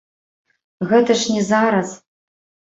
Гэта 0.93 1.17
ж 1.21 1.37
не 1.37 1.43
зараз. 1.53 1.95